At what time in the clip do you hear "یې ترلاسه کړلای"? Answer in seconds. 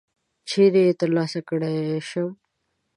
0.87-2.01